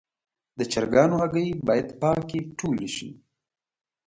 د 0.57 0.59
چرګانو 0.71 1.15
هګۍ 1.21 1.49
باید 1.67 1.87
پاکې 2.01 2.39
ټولې 2.57 2.89
شي. 2.95 3.09